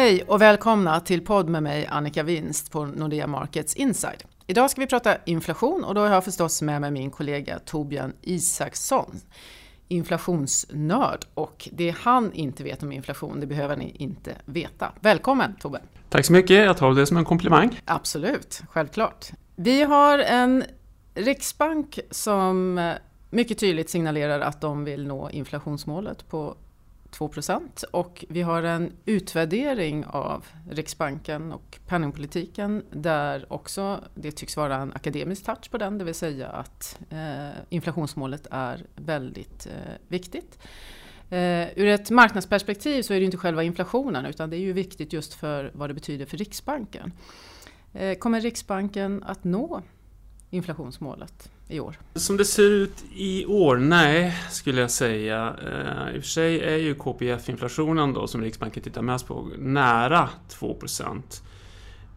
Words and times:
Hej 0.00 0.22
och 0.22 0.40
välkomna 0.40 1.00
till 1.00 1.24
podd 1.24 1.48
med 1.48 1.62
mig 1.62 1.86
Annika 1.86 2.22
Winst 2.22 2.72
på 2.72 2.84
Nordea 2.84 3.26
Markets 3.26 3.74
Inside. 3.74 4.24
Idag 4.46 4.70
ska 4.70 4.80
vi 4.80 4.86
prata 4.86 5.16
inflation 5.24 5.84
och 5.84 5.94
då 5.94 6.00
har 6.00 6.08
jag 6.08 6.24
förstås 6.24 6.62
med 6.62 6.80
mig 6.80 6.90
min 6.90 7.10
kollega 7.10 7.58
Torbjörn 7.58 8.12
Isaksson, 8.22 9.20
inflationsnörd 9.88 11.24
och 11.34 11.68
det 11.72 11.94
han 11.98 12.32
inte 12.32 12.64
vet 12.64 12.82
om 12.82 12.92
inflation, 12.92 13.40
det 13.40 13.46
behöver 13.46 13.76
ni 13.76 13.94
inte 13.96 14.34
veta. 14.44 14.92
Välkommen 15.00 15.56
Tobbe! 15.60 15.80
Tack 16.08 16.24
så 16.26 16.32
mycket, 16.32 16.56
jag 16.56 16.76
tar 16.76 16.94
det 16.94 17.06
som 17.06 17.16
en 17.16 17.24
komplimang. 17.24 17.80
Absolut, 17.84 18.62
självklart. 18.70 19.30
Vi 19.56 19.82
har 19.82 20.18
en 20.18 20.64
riksbank 21.14 21.98
som 22.10 22.80
mycket 23.30 23.58
tydligt 23.58 23.90
signalerar 23.90 24.40
att 24.40 24.60
de 24.60 24.84
vill 24.84 25.06
nå 25.06 25.30
inflationsmålet 25.30 26.28
på 26.28 26.56
2 27.10 27.30
och 27.90 28.24
vi 28.28 28.42
har 28.42 28.62
en 28.62 28.92
utvärdering 29.04 30.06
av 30.06 30.46
Riksbanken 30.70 31.52
och 31.52 31.78
penningpolitiken 31.86 32.84
där 32.90 33.52
också 33.52 34.04
det 34.14 34.32
tycks 34.32 34.56
vara 34.56 34.76
en 34.76 34.92
akademisk 34.92 35.44
touch 35.44 35.70
på 35.70 35.78
den, 35.78 35.98
det 35.98 36.04
vill 36.04 36.14
säga 36.14 36.48
att 36.48 37.00
eh, 37.10 37.58
inflationsmålet 37.68 38.46
är 38.50 38.86
väldigt 38.96 39.66
eh, 39.66 39.94
viktigt. 40.08 40.58
Eh, 41.30 41.78
ur 41.78 41.86
ett 41.86 42.10
marknadsperspektiv 42.10 43.02
så 43.02 43.14
är 43.14 43.18
det 43.18 43.24
inte 43.24 43.36
själva 43.36 43.62
inflationen 43.62 44.26
utan 44.26 44.50
det 44.50 44.56
är 44.56 44.60
ju 44.60 44.72
viktigt 44.72 45.12
just 45.12 45.34
för 45.34 45.70
vad 45.74 45.90
det 45.90 45.94
betyder 45.94 46.26
för 46.26 46.36
Riksbanken. 46.36 47.12
Eh, 47.92 48.18
kommer 48.18 48.40
Riksbanken 48.40 49.22
att 49.26 49.44
nå 49.44 49.82
inflationsmålet 50.50 51.50
i 51.68 51.80
år? 51.80 51.98
Som 52.14 52.36
det 52.36 52.44
ser 52.44 52.70
ut 52.70 53.04
i 53.14 53.46
år? 53.46 53.76
Nej, 53.76 54.34
skulle 54.50 54.80
jag 54.80 54.90
säga. 54.90 55.56
Uh, 55.64 56.16
I 56.16 56.18
och 56.18 56.22
för 56.22 56.30
sig 56.30 56.60
är 56.60 56.76
ju 56.76 56.94
KPF-inflationen 56.94 58.12
då, 58.12 58.26
som 58.26 58.42
Riksbanken 58.42 58.82
tittar 58.82 59.02
mest 59.02 59.26
på, 59.26 59.48
nära 59.58 60.28
2 60.48 60.76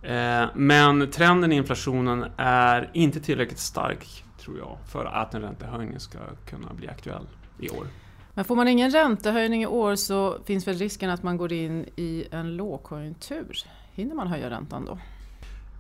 uh, 0.04 0.46
Men 0.56 1.12
trenden 1.12 1.52
i 1.52 1.56
inflationen 1.56 2.26
är 2.38 2.90
inte 2.94 3.20
tillräckligt 3.20 3.60
stark, 3.60 4.24
tror 4.40 4.58
jag, 4.58 4.78
för 4.92 5.06
att 5.06 5.34
en 5.34 5.42
räntehöjning 5.42 6.00
ska 6.00 6.20
kunna 6.50 6.74
bli 6.74 6.88
aktuell 6.88 7.28
i 7.60 7.70
år. 7.70 7.88
Men 8.34 8.46
får 8.46 8.56
man 8.56 8.68
ingen 8.68 8.92
räntehöjning 8.92 9.64
i 9.64 9.68
år 9.68 9.96
så 9.96 10.38
finns 10.46 10.68
väl 10.68 10.78
risken 10.78 11.10
att 11.10 11.24
man 11.24 11.38
går 11.38 11.54
in 11.54 11.86
i 11.96 12.26
en 12.32 12.56
lågkonjunktur? 12.56 13.58
Hinner 13.92 14.16
man 14.16 14.28
höja 14.28 14.50
räntan 14.50 14.86
då? 14.86 14.98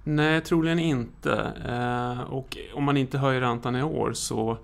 Nej, 0.03 0.41
troligen 0.41 0.79
inte. 0.79 1.53
Eh, 1.65 2.33
och 2.33 2.57
om 2.73 2.83
man 2.83 2.97
inte 2.97 3.17
höjer 3.17 3.41
räntan 3.41 3.75
i 3.75 3.83
år 3.83 4.13
så 4.13 4.57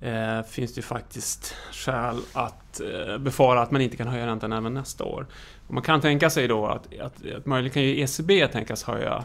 eh, 0.00 0.42
finns 0.42 0.74
det 0.74 0.82
faktiskt 0.82 1.54
skäl 1.72 2.16
att 2.32 2.80
eh, 2.80 3.18
befara 3.18 3.62
att 3.62 3.70
man 3.70 3.80
inte 3.80 3.96
kan 3.96 4.08
höja 4.08 4.26
räntan 4.26 4.52
även 4.52 4.74
nästa 4.74 5.04
år. 5.04 5.26
Och 5.66 5.74
man 5.74 5.82
kan 5.82 6.00
tänka 6.00 6.30
sig 6.30 6.48
då 6.48 6.66
att, 6.66 7.00
att, 7.00 7.32
att 7.36 7.46
möjligen 7.46 7.72
kan 7.72 7.82
ju 7.82 8.00
ECB 8.00 8.48
tänkas 8.48 8.82
höja, 8.82 9.24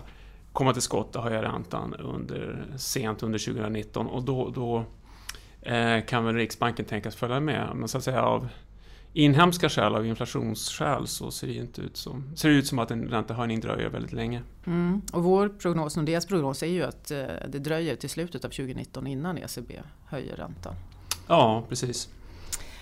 komma 0.54 0.74
till 0.74 0.82
skott 0.82 1.16
och 1.16 1.24
höja 1.24 1.42
räntan 1.42 1.94
under, 1.94 2.66
sent 2.78 3.24
under 3.24 3.40
2019 3.40 4.08
och 4.08 4.24
då, 4.24 4.50
då 4.50 4.84
kan 6.08 6.26
väl 6.26 6.36
Riksbanken 6.36 6.86
tänkas 6.86 7.16
följa 7.16 7.40
med. 7.40 7.70
Men 7.76 7.88
så 7.88 7.98
att 7.98 8.04
säga 8.04 8.22
av 8.22 8.48
inhemska 9.16 9.70
skäl, 9.70 9.96
av 9.96 10.06
inflationsskäl, 10.06 11.08
så 11.08 11.32
ser 11.32 11.48
det 11.48 11.54
inte 11.54 11.82
ut 11.82 11.98
som, 11.98 12.36
ser 12.36 12.50
det 12.50 12.56
ut 12.56 12.68
som 12.68 12.80
att 12.80 12.92
en 12.92 13.08
räntehöjning 13.08 13.60
dröjer 13.60 13.90
väldigt 13.90 14.14
länge. 14.14 14.42
Mm. 14.66 15.02
Och 15.14 15.24
vår 15.24 15.50
prognos, 15.50 15.98
Nordeas 15.98 16.26
prognos, 16.26 16.64
är 16.64 16.68
ju 16.68 16.84
att 16.84 17.12
eh, 17.12 17.18
det 17.50 17.60
dröjer 17.60 17.96
till 17.96 18.10
slutet 18.10 18.46
av 18.46 18.50
2019 18.50 19.08
innan 19.08 19.38
ECB 19.38 19.82
höjer 20.06 20.36
räntan. 20.36 20.76
Ja, 21.28 21.66
precis. 21.70 22.10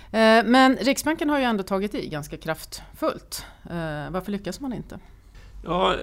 Eh, 0.05 0.45
men 0.45 0.75
Riksbanken 0.75 1.29
har 1.29 1.39
ju 1.39 1.43
ändå 1.45 1.63
tagit 1.63 1.95
i 1.95 2.09
ganska 2.09 2.37
kraftfullt. 2.37 3.45
Eh, 3.63 4.09
varför 4.09 4.31
lyckas 4.31 4.59
man 4.59 4.73
inte? 4.73 4.99
Ja, 5.65 5.95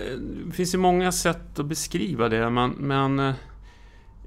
det 0.46 0.52
finns 0.52 0.74
ju 0.74 0.78
många 0.78 1.12
sätt 1.12 1.58
att 1.58 1.66
beskriva 1.66 2.28
det, 2.28 2.50
men, 2.50 2.70
men 2.70 3.34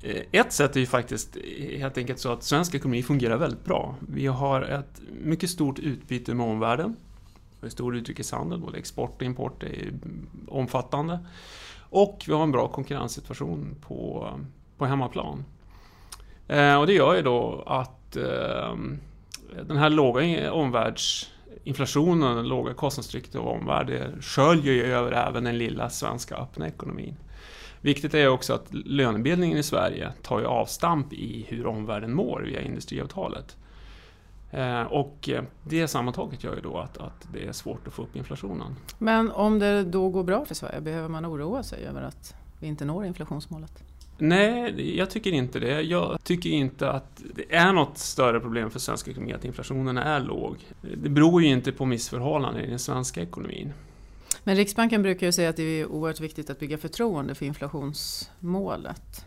Eh, 0.03 0.21
ett 0.31 0.53
sätt 0.53 0.75
är 0.75 0.79
ju 0.79 0.85
faktiskt 0.85 1.37
eh, 1.37 1.79
helt 1.79 1.97
enkelt 1.97 2.19
så 2.19 2.31
att 2.31 2.43
svensk 2.43 2.75
ekonomi 2.75 3.03
fungerar 3.03 3.37
väldigt 3.37 3.65
bra. 3.65 3.95
Vi 3.99 4.27
har 4.27 4.61
ett 4.61 5.01
mycket 5.23 5.49
stort 5.49 5.79
utbyte 5.79 6.33
med 6.33 6.45
omvärlden. 6.45 6.95
Vi 7.59 7.65
har 7.65 7.69
stor 7.69 7.95
utrikeshandel, 7.95 8.59
både 8.59 8.77
export 8.77 9.15
och 9.15 9.21
import 9.21 9.63
är 9.63 9.93
omfattande. 10.47 11.19
Och 11.89 12.23
vi 12.27 12.33
har 12.33 12.43
en 12.43 12.51
bra 12.51 12.67
konkurrenssituation 12.67 13.75
på, 13.81 14.29
på 14.77 14.85
hemmaplan. 14.85 15.45
Eh, 16.47 16.75
och 16.75 16.87
det 16.87 16.93
gör 16.93 17.15
ju 17.15 17.21
då 17.21 17.63
att 17.67 18.15
eh, 18.15 18.75
den 19.67 19.77
här 19.77 19.89
låga 19.89 20.51
omvärldsinflationen, 20.53 22.37
det 22.37 22.43
låga 22.43 22.73
kostnadstrycket 22.73 23.35
av 23.35 23.47
omvärlden 23.47 24.21
sköljer 24.21 24.73
ju 24.73 24.83
över 24.83 25.11
även 25.11 25.43
den 25.43 25.57
lilla 25.57 25.89
svenska 25.89 26.35
öppna 26.35 26.67
ekonomin. 26.67 27.15
Viktigt 27.83 28.13
är 28.13 28.27
också 28.27 28.53
att 28.53 28.73
lönebildningen 28.73 29.57
i 29.57 29.63
Sverige 29.63 30.13
tar 30.21 30.39
ju 30.39 30.45
avstamp 30.45 31.13
i 31.13 31.45
hur 31.49 31.65
omvärlden 31.65 32.13
mår 32.13 32.41
via 32.41 32.61
industriavtalet. 32.61 33.57
Eh, 34.51 34.81
och 34.81 35.29
eh, 35.29 35.43
det 35.63 35.87
sammantaget 35.87 36.43
gör 36.43 36.55
ju 36.55 36.61
då 36.61 36.77
att, 36.77 36.97
att 36.97 37.27
det 37.33 37.45
är 37.45 37.51
svårt 37.51 37.87
att 37.87 37.93
få 37.93 38.01
upp 38.01 38.15
inflationen. 38.15 38.75
Men 38.97 39.31
om 39.31 39.59
det 39.59 39.83
då 39.83 40.09
går 40.09 40.23
bra 40.23 40.45
för 40.45 40.55
Sverige, 40.55 40.81
behöver 40.81 41.09
man 41.09 41.25
oroa 41.25 41.63
sig 41.63 41.85
över 41.85 42.01
att 42.01 42.35
vi 42.59 42.67
inte 42.67 42.85
når 42.85 43.05
inflationsmålet? 43.05 43.83
Nej, 44.17 44.97
jag 44.97 45.09
tycker 45.09 45.31
inte 45.31 45.59
det. 45.59 45.81
Jag 45.81 46.23
tycker 46.23 46.49
inte 46.49 46.91
att 46.91 47.23
det 47.35 47.55
är 47.55 47.73
något 47.73 47.97
större 47.97 48.39
problem 48.39 48.69
för 48.69 48.79
svensk 48.79 49.07
ekonomi 49.07 49.33
att 49.33 49.45
inflationen 49.45 49.97
är 49.97 50.19
låg. 50.19 50.57
Det 50.81 51.09
beror 51.09 51.41
ju 51.41 51.47
inte 51.47 51.71
på 51.71 51.85
missförhållanden 51.85 52.63
i 52.65 52.69
den 52.69 52.79
svenska 52.79 53.21
ekonomin. 53.21 53.73
Men 54.43 54.55
Riksbanken 54.55 55.01
brukar 55.01 55.27
ju 55.27 55.31
säga 55.31 55.49
att 55.49 55.55
det 55.55 55.63
är 55.63 55.85
oerhört 55.85 56.19
viktigt 56.19 56.49
att 56.49 56.59
bygga 56.59 56.77
förtroende 56.77 57.35
för 57.35 57.45
inflationsmålet. 57.45 59.25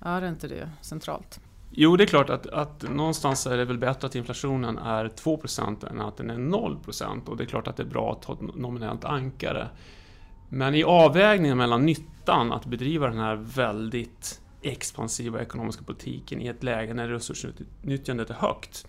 Är 0.00 0.28
inte 0.28 0.48
det 0.48 0.70
centralt? 0.80 1.40
Jo, 1.70 1.96
det 1.96 2.04
är 2.04 2.06
klart 2.06 2.30
att, 2.30 2.46
att 2.46 2.82
någonstans 2.90 3.46
är 3.46 3.56
det 3.56 3.64
väl 3.64 3.78
bättre 3.78 4.06
att 4.06 4.14
inflationen 4.14 4.78
är 4.78 5.08
2% 5.08 5.90
än 5.90 6.00
att 6.00 6.16
den 6.16 6.30
är 6.30 6.38
0 6.38 6.78
och 7.26 7.36
det 7.36 7.44
är 7.44 7.46
klart 7.46 7.68
att 7.68 7.76
det 7.76 7.82
är 7.82 7.86
bra 7.86 8.12
att 8.12 8.24
ha 8.24 8.34
ett 8.34 8.56
nominellt 8.56 9.04
ankare. 9.04 9.68
Men 10.48 10.74
i 10.74 10.84
avvägningen 10.84 11.58
mellan 11.58 11.86
nyttan 11.86 12.52
att 12.52 12.66
bedriva 12.66 13.08
den 13.08 13.18
här 13.18 13.36
väldigt 13.36 14.40
expansiva 14.62 15.42
ekonomiska 15.42 15.84
politiken 15.84 16.40
i 16.40 16.46
ett 16.46 16.62
läge 16.62 16.94
när 16.94 17.08
resursutnyttjandet 17.08 18.30
är 18.30 18.34
högt 18.34 18.86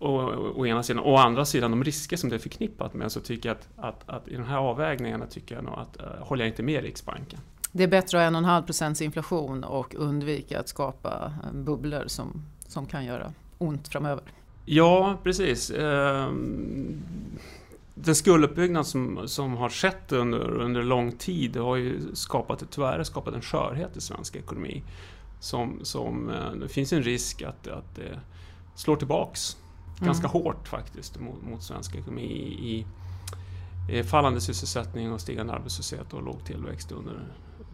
å, 0.00 0.66
ena 0.66 0.82
sidan. 0.82 1.02
Å 1.04 1.16
andra 1.16 1.44
sidan 1.44 1.70
de 1.70 1.84
risker 1.84 2.16
som 2.16 2.30
det 2.30 2.36
är 2.36 2.40
förknippat 2.40 2.94
med 2.94 3.12
så 3.12 3.20
tycker 3.20 3.48
jag 3.48 3.56
att, 3.56 3.68
att, 3.76 4.08
att 4.08 4.28
i 4.28 4.34
de 4.34 4.44
här 4.44 4.58
avvägningarna 4.58 5.26
tycker 5.26 5.54
jag 5.54 5.64
nog 5.64 5.74
att, 5.74 5.96
uh, 6.00 6.26
håller 6.26 6.44
jag 6.44 6.52
inte 6.52 6.62
med 6.62 6.82
Riksbanken. 6.82 7.40
Det 7.72 7.82
är 7.82 7.88
bättre 7.88 8.18
att 8.18 8.22
ha 8.22 8.26
en 8.26 8.34
och 8.34 8.38
en 8.38 8.44
halv 8.44 8.62
procents 8.62 9.02
inflation 9.02 9.64
och 9.64 9.94
undvika 9.94 10.60
att 10.60 10.68
skapa 10.68 11.32
bubblor 11.52 12.04
som, 12.06 12.42
som 12.66 12.86
kan 12.86 13.04
göra 13.04 13.32
ont 13.58 13.88
framöver. 13.88 14.24
Ja, 14.64 15.18
precis. 15.22 15.70
Ehm, 15.70 17.02
den 17.94 18.14
skulduppbyggnad 18.14 18.86
som, 18.86 19.28
som 19.28 19.56
har 19.56 19.68
skett 19.68 20.12
under, 20.12 20.50
under 20.60 20.82
lång 20.82 21.12
tid 21.12 21.56
har 21.56 21.76
ju 21.76 22.00
skapat, 22.14 22.64
tyvärr 22.70 23.02
skapat 23.02 23.34
en 23.34 23.42
skörhet 23.42 23.96
i 23.96 24.00
svensk 24.00 24.36
ekonomi. 24.36 24.82
Som, 25.40 25.80
som, 25.82 26.30
eh, 26.30 26.52
det 26.52 26.68
finns 26.68 26.92
en 26.92 27.02
risk 27.02 27.42
att, 27.42 27.68
att 27.68 27.96
det 27.96 28.20
slår 28.74 28.96
tillbaks 28.96 29.56
ganska 30.00 30.28
mm. 30.28 30.42
hårt 30.42 30.68
faktiskt 30.68 31.20
mot, 31.20 31.42
mot 31.42 31.62
svensk 31.62 31.94
ekonomi 31.94 32.22
i, 32.22 32.86
i 33.92 34.02
fallande 34.02 34.40
sysselsättning 34.40 35.12
och 35.12 35.20
stigande 35.20 35.52
arbetslöshet 35.52 36.12
och 36.12 36.22
låg 36.22 36.44
tillväxt 36.44 36.92
under 36.92 37.26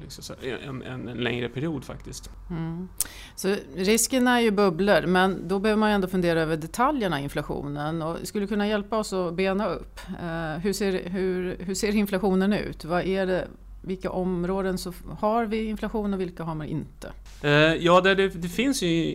liksom, 0.03 0.37
en, 0.43 0.83
en, 0.83 1.09
en, 1.09 1.17
längre 1.17 1.49
period 1.49 1.85
faktiskt. 1.85 2.31
Mm. 2.51 2.89
Så 3.35 3.57
risken 3.75 4.29
är 4.29 4.41
ju 4.41 4.51
bubblor 4.51 5.07
men 5.07 5.49
då 5.49 5.59
behöver 5.59 5.81
man 5.81 5.91
ju 5.91 5.95
ändå 5.95 6.09
fundera 6.09 6.41
över 6.41 6.57
detaljerna 6.57 7.21
i 7.21 7.23
inflationen 7.23 8.03
och 8.03 8.17
skulle 8.25 8.47
kunna 8.47 8.69
hjälpa 8.69 8.99
oss 8.99 9.13
att 9.13 9.35
bena 9.35 9.67
upp. 9.67 10.01
Uh, 10.09 10.59
hur, 10.59 10.73
ser, 10.73 11.09
hur, 11.09 11.57
hur 11.61 11.75
ser 11.75 11.95
inflationen 11.95 12.53
ut? 12.53 12.85
Vad 12.85 13.05
är 13.05 13.27
det, 13.27 13.49
vilka 13.87 14.11
områden 14.11 14.79
så 14.79 14.93
har 15.19 15.47
vi 15.47 15.65
inflation 15.65 16.15
och 16.15 16.21
vilka 16.21 16.43
har 16.43 16.55
man 16.55 16.67
inte? 16.67 17.13
Eh, 17.43 17.51
ja, 17.51 18.01
det, 18.01 18.15
det, 18.15 18.29
det, 18.29 18.49
finns 18.49 18.83
ju 18.83 19.15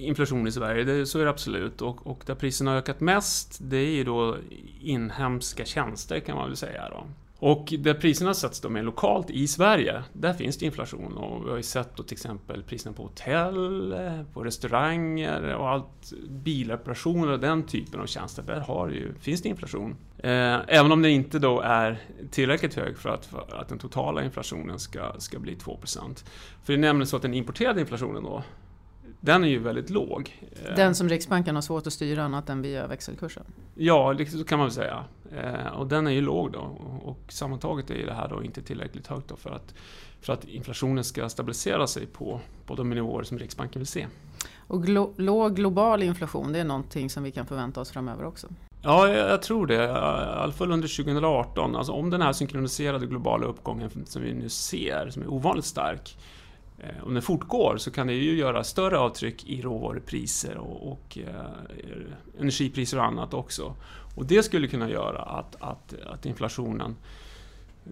inflation 0.00 0.46
i 0.46 0.52
Sverige, 0.52 0.84
det, 0.84 1.06
så 1.06 1.18
är 1.18 1.24
det 1.24 1.30
absolut. 1.30 1.82
Och, 1.82 2.06
och 2.06 2.22
där 2.26 2.34
priserna 2.34 2.70
har 2.70 2.78
ökat 2.78 3.00
mest, 3.00 3.58
det 3.62 3.76
är 3.76 3.90
ju 3.90 4.04
då 4.04 4.36
inhemska 4.80 5.64
tjänster 5.64 6.20
kan 6.20 6.36
man 6.36 6.48
väl 6.48 6.56
säga. 6.56 6.88
Då. 6.90 7.06
Och 7.44 7.74
där 7.78 7.94
priserna 7.94 8.34
sätts 8.34 8.60
då 8.60 8.68
mer 8.68 8.82
lokalt 8.82 9.30
i 9.30 9.46
Sverige, 9.48 10.02
där 10.12 10.32
finns 10.32 10.58
det 10.58 10.66
inflation. 10.66 11.16
Och 11.16 11.46
vi 11.46 11.50
har 11.50 11.56
ju 11.56 11.62
sett 11.62 11.96
då 11.96 12.02
till 12.02 12.14
exempel 12.14 12.62
priserna 12.62 12.96
på 12.96 13.02
hotell, 13.02 13.94
på 14.32 14.44
restauranger 14.44 15.54
och 15.54 15.68
allt 15.68 16.12
bilreparationer 16.28 17.32
och 17.32 17.40
den 17.40 17.62
typen 17.62 18.00
av 18.00 18.06
tjänster. 18.06 18.42
Där 18.42 18.60
har 18.60 18.88
ju, 18.88 19.14
finns 19.14 19.42
det 19.42 19.48
inflation. 19.48 19.96
Eh, 20.18 20.58
även 20.68 20.92
om 20.92 21.02
den 21.02 21.10
inte 21.10 21.38
då 21.38 21.60
är 21.60 21.98
tillräckligt 22.30 22.74
hög 22.74 22.98
för 22.98 23.08
att, 23.08 23.26
för 23.26 23.60
att 23.60 23.68
den 23.68 23.78
totala 23.78 24.24
inflationen 24.24 24.78
ska, 24.78 25.12
ska 25.18 25.38
bli 25.38 25.54
2% 25.54 26.24
För 26.64 26.72
det 26.72 26.74
är 26.74 26.78
nämligen 26.78 27.06
så 27.06 27.16
att 27.16 27.22
den 27.22 27.34
importerade 27.34 27.80
inflationen 27.80 28.22
då, 28.22 28.42
den 29.24 29.44
är 29.44 29.48
ju 29.48 29.58
väldigt 29.58 29.90
låg. 29.90 30.46
Den 30.76 30.94
som 30.94 31.08
Riksbanken 31.08 31.54
har 31.54 31.62
svårt 31.62 31.86
att 31.86 31.92
styra 31.92 32.22
annat 32.22 32.50
än 32.50 32.62
via 32.62 32.86
växelkursen? 32.86 33.42
Ja, 33.74 34.16
så 34.28 34.44
kan 34.44 34.58
man 34.58 34.66
väl 34.66 34.74
säga. 34.74 35.04
Eh, 35.36 35.66
och 35.66 35.86
den 35.86 36.06
är 36.06 36.10
ju 36.10 36.20
låg 36.20 36.52
då. 36.52 36.58
Och 37.04 37.32
sammantaget 37.32 37.90
är 37.90 38.06
det 38.06 38.14
här 38.14 38.28
då 38.28 38.42
inte 38.42 38.62
tillräckligt 38.62 39.06
högt 39.06 39.28
då 39.28 39.36
för 39.36 39.50
att, 39.50 39.74
för 40.20 40.32
att 40.32 40.44
inflationen 40.44 41.04
ska 41.04 41.28
stabilisera 41.28 41.86
sig 41.86 42.06
på, 42.06 42.40
på 42.66 42.74
de 42.74 42.90
nivåer 42.90 43.22
som 43.22 43.38
Riksbanken 43.38 43.80
vill 43.80 43.86
se. 43.86 44.06
Och 44.56 44.82
glo 44.82 45.14
låg 45.16 45.56
global 45.56 46.02
inflation, 46.02 46.52
det 46.52 46.58
är 46.58 46.64
någonting 46.64 47.10
som 47.10 47.22
vi 47.22 47.30
kan 47.30 47.46
förvänta 47.46 47.80
oss 47.80 47.90
framöver 47.90 48.24
också? 48.24 48.48
Ja, 48.82 49.08
jag, 49.08 49.42
tror 49.42 49.66
det. 49.66 49.84
I 49.84 49.88
alla 49.88 50.52
fall 50.52 50.72
under 50.72 50.96
2018. 51.04 51.76
Alltså 51.76 51.92
om 51.92 52.10
den 52.10 52.22
här 52.22 52.32
synkroniserade 52.32 53.06
globala 53.06 53.46
uppgången 53.46 53.90
som 54.06 54.22
vi 54.22 54.34
nu 54.34 54.48
ser, 54.48 55.10
som 55.10 55.22
är 55.22 55.28
ovanligt 55.28 55.64
stark, 55.64 56.16
eh, 56.18 56.41
Eh, 56.78 57.04
om 57.04 57.14
den 57.14 57.22
fortgår 57.22 57.76
så 57.76 57.90
kan 57.90 58.06
det 58.06 58.12
ju 58.12 58.36
göra 58.36 58.64
större 58.64 58.98
avtryck 58.98 59.44
i 59.44 59.62
råvarupriser 59.62 60.56
och, 60.56 60.92
och 60.92 61.18
eh, 61.18 62.40
energipriser 62.40 62.98
och 62.98 63.04
annat 63.04 63.34
också. 63.34 63.74
Och 64.16 64.26
det 64.26 64.42
skulle 64.42 64.68
kunna 64.68 64.90
göra 64.90 65.22
att, 65.22 65.56
att, 65.60 65.94
att 66.06 66.26
inflationen 66.26 66.96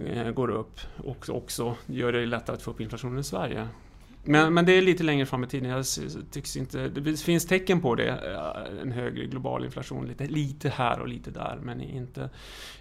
eh, 0.06 0.30
går 0.30 0.50
upp 0.50 0.80
och 1.04 1.28
också 1.28 1.76
gör 1.86 2.12
det 2.12 2.26
lättare 2.26 2.56
att 2.56 2.62
få 2.62 2.70
upp 2.70 2.80
inflationen 2.80 3.18
i 3.18 3.24
Sverige. 3.24 3.68
Men, 4.24 4.54
men 4.54 4.66
det 4.66 4.72
är 4.72 4.82
lite 4.82 5.02
längre 5.02 5.26
fram 5.26 5.44
i 5.44 5.46
tiden. 5.46 5.70
Jag 5.70 5.84
tycks 6.30 6.56
inte, 6.56 6.88
det 6.88 7.16
finns 7.20 7.46
tecken 7.46 7.80
på 7.80 7.94
det. 7.94 8.08
Eh, 8.08 8.80
en 8.82 8.92
högre 8.92 9.26
global 9.26 9.64
inflation 9.64 10.06
lite, 10.06 10.26
lite 10.26 10.68
här 10.68 11.00
och 11.00 11.08
lite 11.08 11.30
där, 11.30 11.58
men 11.62 11.80
inte, 11.80 12.30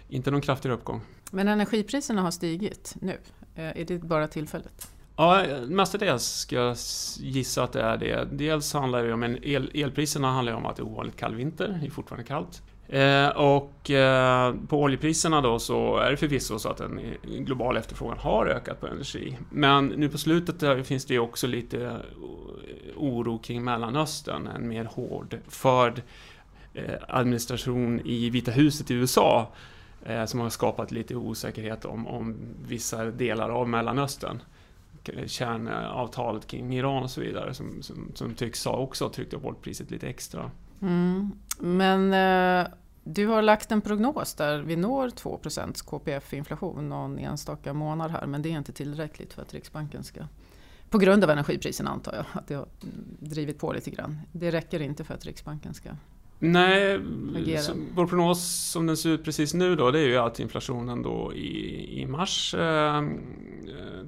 inte 0.08 0.30
någon 0.30 0.40
kraftigare 0.40 0.76
uppgång. 0.76 1.00
Men 1.30 1.48
energipriserna 1.48 2.22
har 2.22 2.30
stigit 2.30 2.94
nu. 3.00 3.18
Eh, 3.54 3.64
är 3.64 3.84
det 3.84 3.98
bara 3.98 4.28
tillfället? 4.28 4.90
Ja, 5.20 5.44
mestadels 5.68 6.22
ska 6.22 6.56
jag 6.56 6.76
gissa 7.18 7.62
att 7.62 7.72
det 7.72 7.82
är 7.82 7.96
det. 7.96 8.28
Dels 8.32 8.72
handlar 8.72 9.04
det 9.04 9.12
om 9.12 9.22
en 9.22 9.44
el, 9.44 9.70
elpriserna 9.74 10.32
handlar 10.32 10.52
om 10.52 10.66
att 10.66 10.76
det 10.76 10.82
är 10.82 10.86
ovanligt 10.86 11.16
kall 11.16 11.34
vinter, 11.34 11.78
det 11.80 11.86
är 11.86 11.90
fortfarande 11.90 12.26
kallt. 12.26 12.62
Eh, 12.88 13.28
och 13.28 13.90
eh, 13.90 14.54
på 14.68 14.82
oljepriserna 14.82 15.40
då 15.40 15.58
så 15.58 15.96
är 15.96 16.10
det 16.10 16.16
förvisso 16.16 16.58
så 16.58 16.68
att 16.68 16.76
den 16.76 16.98
eh, 16.98 17.14
globala 17.22 17.80
efterfrågan 17.80 18.18
har 18.18 18.46
ökat 18.46 18.80
på 18.80 18.86
energi. 18.86 19.38
Men 19.50 19.86
nu 19.86 20.08
på 20.08 20.18
slutet 20.18 20.86
finns 20.86 21.04
det 21.04 21.18
också 21.18 21.46
lite 21.46 21.84
eh, 21.86 21.94
oro 22.96 23.38
kring 23.38 23.64
Mellanöstern, 23.64 24.46
en 24.46 24.68
mer 24.68 24.84
hårdförd 24.84 26.02
eh, 26.74 26.94
administration 27.08 28.00
i 28.04 28.30
Vita 28.30 28.50
huset 28.50 28.90
i 28.90 28.94
USA 28.94 29.48
eh, 30.04 30.24
som 30.24 30.40
har 30.40 30.50
skapat 30.50 30.92
lite 30.92 31.16
osäkerhet 31.16 31.84
om, 31.84 32.06
om 32.06 32.36
vissa 32.66 33.04
delar 33.04 33.50
av 33.50 33.68
Mellanöstern 33.68 34.42
kärnavtalet 35.26 36.46
kring 36.46 36.74
Iran 36.74 37.02
och 37.02 37.10
så 37.10 37.20
vidare 37.20 37.54
som, 37.54 37.82
som, 37.82 38.12
som 38.14 38.34
tycks 38.34 38.64
ha 38.64 38.76
också 38.76 39.08
tryckt 39.08 39.34
upp 39.34 39.44
oljepriset 39.44 39.90
lite 39.90 40.08
extra. 40.08 40.50
Mm. 40.82 41.30
Men 41.58 42.12
eh, 42.12 42.72
du 43.04 43.26
har 43.26 43.42
lagt 43.42 43.72
en 43.72 43.80
prognos 43.80 44.34
där 44.34 44.58
vi 44.58 44.76
når 44.76 45.08
2% 45.08 45.84
KPF-inflation 45.84 46.88
någon 46.88 47.18
enstaka 47.18 47.72
månad 47.72 48.10
här 48.10 48.26
men 48.26 48.42
det 48.42 48.48
är 48.48 48.58
inte 48.58 48.72
tillräckligt 48.72 49.32
för 49.32 49.42
att 49.42 49.54
Riksbanken 49.54 50.04
ska 50.04 50.20
på 50.90 50.98
grund 50.98 51.24
av 51.24 51.30
energipriserna 51.30 51.90
antar 51.90 52.14
jag 52.14 52.24
att 52.32 52.46
det 52.46 52.54
har 52.54 52.66
drivit 53.18 53.58
på 53.58 53.72
lite 53.72 53.90
grann. 53.90 54.20
Det 54.32 54.50
räcker 54.50 54.82
inte 54.82 55.04
för 55.04 55.14
att 55.14 55.26
Riksbanken 55.26 55.74
ska 55.74 55.90
Nej, 56.42 57.00
så, 57.58 57.72
vår 57.94 58.06
prognos 58.06 58.70
som 58.70 58.86
den 58.86 58.96
ser 58.96 59.10
ut 59.10 59.24
precis 59.24 59.54
nu 59.54 59.76
då, 59.76 59.90
det 59.90 59.98
är 59.98 60.06
ju 60.06 60.16
att 60.16 60.40
inflationen 60.40 61.02
då 61.02 61.34
i, 61.34 62.00
i 62.00 62.06
mars 62.06 62.54
eh, 62.54 63.02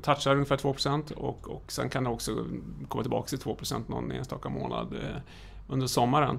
touchar 0.03 0.35
ungefär 0.35 0.57
2 0.57 0.75
och, 1.15 1.49
och 1.49 1.73
sen 1.73 1.91
kan 1.91 2.05
det 2.05 2.11
också 2.11 2.47
komma 2.89 3.03
tillbaka 3.03 3.29
till 3.29 3.39
2% 3.39 3.83
någon 3.87 4.13
enstaka 4.13 4.49
månad 4.49 4.93
eh, 4.93 5.21
under 5.69 5.87
sommaren. 5.87 6.39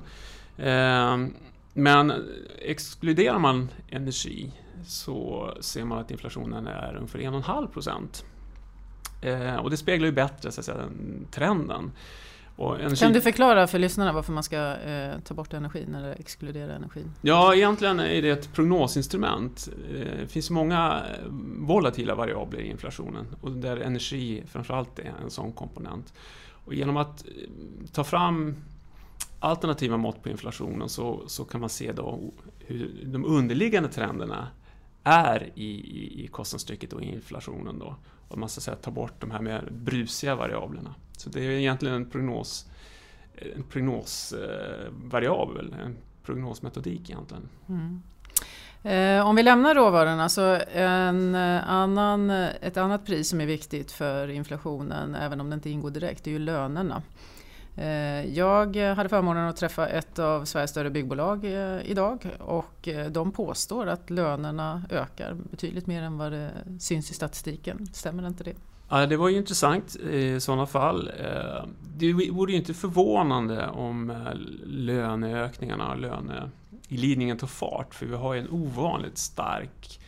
Eh, 0.57 1.17
men 1.73 2.13
exkluderar 2.59 3.39
man 3.39 3.69
energi 3.89 4.51
så 4.85 5.49
ser 5.59 5.85
man 5.85 5.99
att 5.99 6.11
inflationen 6.11 6.67
är 6.67 6.95
ungefär 6.95 7.19
1,5 7.19 7.67
procent. 7.67 8.25
Eh, 9.21 9.55
och 9.55 9.69
det 9.69 9.77
speglar 9.77 10.05
ju 10.05 10.11
bättre 10.11 10.51
så 10.51 10.61
att 10.61 10.65
säga, 10.65 10.89
trenden. 11.31 11.91
Kan 12.97 13.13
du 13.13 13.21
förklara 13.21 13.67
för 13.67 13.79
lyssnarna 13.79 14.13
varför 14.13 14.33
man 14.33 14.43
ska 14.43 14.75
eh, 14.75 15.19
ta 15.23 15.33
bort 15.33 15.53
energin 15.53 15.95
eller 15.95 16.11
exkludera 16.19 16.73
energin? 16.73 17.11
Ja, 17.21 17.55
egentligen 17.55 17.99
är 17.99 18.21
det 18.21 18.29
ett 18.29 18.53
prognosinstrument. 18.53 19.69
Eh, 19.93 20.19
det 20.19 20.27
finns 20.27 20.49
många 20.49 21.01
volatila 21.59 22.15
variabler 22.15 22.59
i 22.59 22.69
inflationen 22.69 23.25
och 23.41 23.51
där 23.51 23.77
energi 23.77 24.43
framförallt 24.47 24.99
är 24.99 25.13
en 25.23 25.31
sån 25.31 25.51
komponent. 25.51 26.13
Och 26.65 26.73
genom 26.73 26.97
att 26.97 27.25
eh, 27.27 27.31
ta 27.91 28.03
fram 28.03 28.55
alternativa 29.39 29.97
mått 29.97 30.23
på 30.23 30.29
inflationen 30.29 30.89
så, 30.89 31.23
så 31.27 31.45
kan 31.45 31.61
man 31.61 31.69
se 31.69 31.91
då 31.91 32.19
hur 32.59 33.05
de 33.05 33.25
underliggande 33.25 33.89
trenderna 33.89 34.47
är 35.03 35.51
i, 35.55 35.69
i, 35.69 36.23
i 36.23 36.27
kostnadstrycket 36.27 36.93
och 36.93 37.01
inflationen. 37.01 37.79
Då. 37.79 37.95
Och 38.27 38.37
man 38.37 38.49
ska 38.49 38.61
säga, 38.61 38.77
ta 38.77 38.91
bort 38.91 39.21
de 39.21 39.31
här 39.31 39.41
mer 39.41 39.69
brusiga 39.71 40.35
variablerna. 40.35 40.95
Så 41.17 41.29
det 41.29 41.45
är 41.45 41.49
egentligen 41.49 41.95
en 41.95 42.09
prognos 42.09 42.69
en 43.35 43.63
prognosvariabel, 43.63 45.75
en 45.85 45.97
prognosmetodik 46.23 47.09
egentligen. 47.09 47.49
Mm. 47.69 48.01
Eh, 48.83 49.27
om 49.27 49.35
vi 49.35 49.43
lämnar 49.43 49.75
råvarorna 49.75 50.29
så 50.29 50.59
en 50.73 51.35
eh, 51.35 51.69
annan, 51.69 52.29
ett 52.29 52.77
annat 52.77 53.05
pris 53.05 53.29
som 53.29 53.41
är 53.41 53.45
viktigt 53.45 53.91
för 53.91 54.29
inflationen, 54.29 55.15
även 55.15 55.41
om 55.41 55.49
det 55.49 55.53
inte 55.53 55.69
ingår 55.69 55.91
direkt, 55.91 56.27
är 56.27 56.31
ju 56.31 56.39
lönerna. 56.39 57.01
Eh, 57.75 58.25
jag 58.25 58.75
hade 58.75 59.09
förmånen 59.09 59.49
att 59.49 59.57
träffa 59.57 59.87
ett 59.87 60.19
av 60.19 60.45
Sveriges 60.45 60.71
större 60.71 60.89
byggbolag 60.89 61.45
eh, 61.45 61.81
idag 61.85 62.25
och 62.39 62.87
eh, 62.87 63.07
de 63.11 63.31
påstår 63.31 63.87
att 63.87 64.09
lönerna 64.09 64.83
ökar 64.89 65.33
betydligt 65.51 65.87
mer 65.87 66.03
än 66.03 66.17
vad 66.17 66.31
det 66.31 66.51
syns 66.79 67.11
i 67.11 67.13
statistiken. 67.13 67.87
Stämmer 67.93 68.27
inte 68.27 68.43
det? 68.43 68.55
Ja, 68.89 69.05
det 69.05 69.17
var 69.17 69.29
ju 69.29 69.37
intressant 69.37 69.95
i 69.95 70.39
sådana 70.39 70.65
fall. 70.65 71.11
Det 71.97 72.13
vore 72.13 72.51
ju 72.51 72.57
inte 72.57 72.73
förvånande 72.73 73.67
om 73.67 74.13
löneökningarna 74.65 75.91
och 75.91 75.97
löneglidningen 75.97 77.37
tar 77.37 77.47
fart 77.47 77.95
för 77.95 78.05
vi 78.05 78.15
har 78.15 78.33
ju 78.33 78.39
en 78.39 78.49
ovanligt 78.49 79.17
stark 79.17 79.99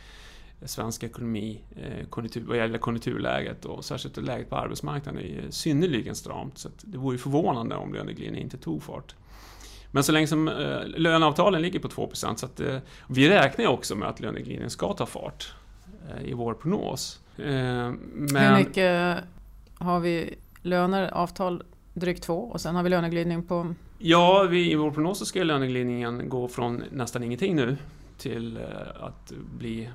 svensk 0.66 1.02
ekonomi 1.02 1.60
eh, 1.76 2.06
konjunktur, 2.06 2.44
vad 2.46 2.56
gäller 2.56 2.78
konjunkturläget 2.78 3.64
och 3.64 3.84
särskilt 3.84 4.16
läget 4.16 4.50
på 4.50 4.56
arbetsmarknaden 4.56 5.20
är 5.20 5.50
synnerligen 5.50 6.14
stramt. 6.14 6.58
Så 6.58 6.68
det 6.80 6.98
vore 6.98 7.18
förvånande 7.18 7.76
om 7.76 7.94
löneglidningen 7.94 8.44
inte 8.44 8.56
tog 8.56 8.82
fart. 8.82 9.14
Men 9.90 10.04
så 10.04 10.12
länge 10.12 10.26
som 10.26 10.48
eh, 10.48 10.86
löneavtalen 10.86 11.62
ligger 11.62 11.80
på 11.80 11.88
2 11.88 12.10
så 12.12 12.28
att 12.28 12.60
eh, 12.60 12.78
vi 13.08 13.28
räknar 13.28 13.66
också 13.66 13.94
med 13.94 14.08
att 14.08 14.20
löneglidningen 14.20 14.70
ska 14.70 14.92
ta 14.92 15.06
fart 15.06 15.52
i 16.24 16.32
vår 16.32 16.54
prognos. 16.54 17.20
Men... 17.36 17.98
Hur 18.36 18.56
mycket 18.56 19.18
har 19.78 20.00
vi 20.00 20.34
löner, 20.62 21.14
avtal 21.14 21.62
drygt 21.94 22.22
2 22.22 22.34
och 22.34 22.60
sen 22.60 22.76
har 22.76 22.82
vi 22.82 22.90
löneglidning 22.90 23.42
på? 23.42 23.74
Ja, 23.98 24.46
vi, 24.50 24.72
i 24.72 24.74
vår 24.74 24.90
prognos 24.90 25.18
så 25.18 25.26
ska 25.26 25.44
löneglidningen 25.44 26.28
gå 26.28 26.48
från 26.48 26.82
nästan 26.90 27.22
ingenting 27.22 27.56
nu 27.56 27.76
till 28.18 28.58
att 29.00 29.32
bli 29.58 29.88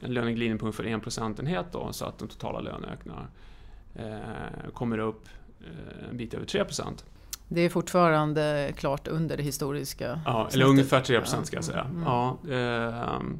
en 0.00 0.14
löneglidning 0.14 0.58
på 0.58 0.66
ungefär 0.66 0.84
en 0.84 1.00
procentenhet 1.00 1.66
då, 1.72 1.92
så 1.92 2.04
att 2.04 2.18
de 2.18 2.28
totala 2.28 2.60
löneökningarna 2.60 3.26
eh, 3.94 4.70
kommer 4.72 4.98
upp 4.98 5.28
eh, 5.60 6.08
en 6.10 6.16
bit 6.16 6.34
över 6.34 6.46
3 6.46 6.64
procent. 6.64 7.04
Det 7.48 7.60
är 7.60 7.68
fortfarande 7.68 8.72
klart 8.76 9.08
under 9.08 9.36
det 9.36 9.42
historiska 9.42 10.20
Ja, 10.24 10.48
eller 10.52 10.64
ungefär 10.64 11.00
3 11.00 11.20
procent 11.20 11.46
ska 11.46 11.56
jag 11.56 11.64
säga. 11.64 11.80
Mm. 11.80 12.02
Ja, 12.02 12.38
ehm, 12.50 13.38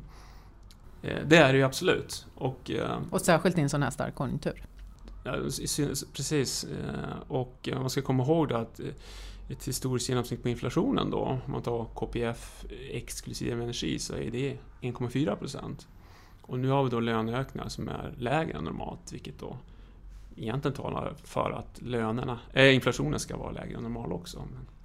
eh, 1.02 1.18
det 1.26 1.36
är 1.36 1.52
det 1.52 1.58
ju 1.58 1.64
absolut. 1.64 2.26
Och, 2.34 2.70
eh, 2.70 2.98
och 3.10 3.20
särskilt 3.20 3.58
i 3.58 3.60
en 3.60 3.70
sån 3.70 3.82
här 3.82 3.90
stark 3.90 4.14
konjunktur. 4.14 4.64
Ja, 5.24 5.32
precis. 6.12 6.64
Eh, 6.64 7.28
och 7.28 7.68
man 7.74 7.90
ska 7.90 8.02
komma 8.02 8.22
ihåg 8.22 8.48
då 8.48 8.56
att 8.56 8.80
ett 9.48 9.68
historiskt 9.68 10.08
genomsnitt 10.08 10.42
på 10.42 10.48
inflationen 10.48 11.10
då, 11.10 11.18
om 11.18 11.52
man 11.52 11.62
tar 11.62 11.84
KPF 11.94 12.64
exklusive 12.90 13.62
energi, 13.62 13.98
så 13.98 14.14
är 14.14 14.30
det 14.30 14.58
1,4 14.80 15.36
procent. 15.36 15.88
Och 16.46 16.58
nu 16.58 16.68
har 16.68 16.84
vi 16.84 16.90
då 16.90 17.00
löneökningar 17.00 17.68
som 17.68 17.88
är 17.88 18.14
lägre 18.18 18.58
än 18.58 18.64
normalt, 18.64 19.12
vilket 19.12 19.38
då 19.38 19.56
egentligen 20.36 20.76
talar 20.76 21.14
för 21.24 21.50
att 21.50 21.82
lönerna, 21.82 22.38
äh, 22.52 22.74
inflationen 22.74 23.20
ska 23.20 23.36
vara 23.36 23.50
lägre 23.50 23.76
än 23.76 23.82
normal 23.82 24.12
också. 24.12 24.42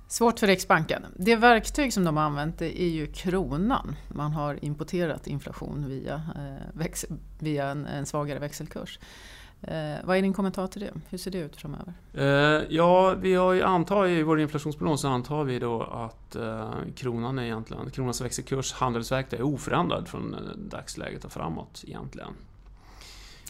Svårt 0.07 0.39
för 0.39 0.47
Riksbanken. 0.47 1.05
Det 1.15 1.35
verktyg 1.35 1.93
som 1.93 2.03
de 2.03 2.17
har 2.17 2.23
använt 2.23 2.61
är 2.61 2.87
ju 2.87 3.07
kronan. 3.07 3.95
Man 4.07 4.31
har 4.31 4.65
importerat 4.65 5.27
inflation 5.27 5.87
via, 5.87 6.21
eh, 6.35 6.87
via 7.39 7.67
en, 7.67 7.85
en 7.85 8.05
svagare 8.05 8.39
växelkurs. 8.39 8.99
Eh, 9.61 9.95
vad 10.03 10.17
är 10.17 10.21
din 10.21 10.33
kommentar 10.33 10.67
till 10.67 10.81
det? 10.81 10.91
Hur 11.09 11.17
ser 11.17 11.31
det 11.31 11.37
ut 11.37 11.55
framöver? 11.55 11.93
Eh, 12.13 12.65
ja, 12.69 13.15
vi 13.19 13.35
har 13.35 13.53
ju 13.53 13.63
antar 13.63 14.07
i 14.07 14.23
vår 14.23 14.39
inflationsprognos 14.39 15.01
så 15.01 15.07
antar 15.07 15.43
vi 15.43 15.59
då 15.59 15.81
att 15.81 16.35
eh, 16.35 16.71
kronan 16.95 17.39
är 17.39 17.43
egentligen, 17.43 17.89
kronans 17.89 18.21
växelkurs, 18.21 18.73
handelsvärde 18.73 19.37
är 19.37 19.41
oförändrad 19.41 20.07
från 20.07 20.33
eh, 20.33 20.39
dagsläget 20.57 21.25
och 21.25 21.31
framåt 21.31 21.83
egentligen. 21.87 22.33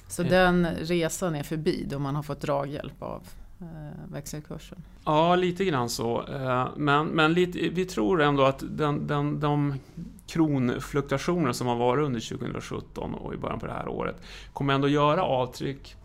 Så 0.07 0.23
den 0.23 0.67
resan 0.81 1.35
är 1.35 1.43
förbi 1.43 1.85
då 1.89 1.99
man 1.99 2.15
har 2.15 2.23
fått 2.23 2.41
draghjälp 2.41 3.01
av 3.03 3.23
eh, 3.59 4.11
växelkursen? 4.11 4.83
Ja, 5.05 5.35
lite 5.35 5.65
grann 5.65 5.89
så. 5.89 6.27
Eh, 6.27 6.67
men, 6.77 7.07
men 7.07 7.33
lite, 7.33 7.59
vi 7.59 7.85
tror 7.85 8.21
ändå 8.21 8.43
att 8.43 8.63
den, 8.69 9.07
den, 9.07 9.39
de 9.39 9.73
kronfluktuationer 10.27 11.51
som 11.51 11.67
har 11.67 11.75
varit 11.75 12.05
under 12.05 12.37
2017 12.37 13.13
och 13.13 13.33
i 13.33 13.37
början 13.37 13.59
på 13.59 13.65
det 13.65 13.73
här 13.73 13.87
året 13.87 14.15
kommer 14.53 14.73
ändå 14.73 14.87
göra 14.87 15.23
avtryck 15.23 15.95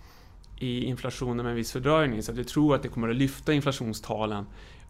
i 0.58 0.84
inflationen 0.84 1.36
med 1.36 1.50
en 1.50 1.56
viss 1.56 1.72
fördröjning. 1.72 2.22
Så 2.22 2.32
vi 2.32 2.44
tror 2.44 2.74
att 2.74 2.82
det 2.82 2.88
kommer 2.88 3.08
att 3.08 3.16
lyfta 3.16 3.52
inflationstalen 3.52 4.46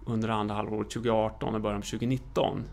under 0.07 0.29
andra 0.29 0.55
halvåret 0.55 0.91
2018 0.91 1.55
och 1.55 1.61
början 1.61 1.81
på 1.81 1.87
2019. 1.87 2.65